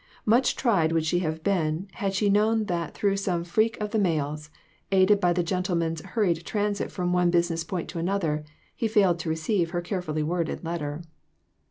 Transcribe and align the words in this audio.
Much 0.25 0.55
tried 0.55 0.91
would 0.91 1.05
she 1.05 1.19
have 1.19 1.43
been, 1.43 1.87
had 1.93 2.11
she 2.11 2.27
known 2.27 2.63
that 2.65 2.95
through 2.95 3.15
some 3.15 3.43
freak 3.43 3.79
of 3.79 3.91
the 3.91 3.99
mails, 3.99 4.49
aided 4.91 5.19
by 5.19 5.31
the 5.31 5.43
gentleman's 5.43 6.01
hurried 6.01 6.43
transit 6.43 6.91
from 6.91 7.13
one 7.13 7.31
busi 7.31 7.51
ness 7.51 7.63
point 7.63 7.87
to 7.87 7.99
another, 7.99 8.43
he 8.75 8.87
failed 8.87 9.19
to 9.19 9.29
receive 9.29 9.69
her 9.69 9.79
carefully 9.81 10.23
worded 10.23 10.63
letter. 10.63 11.03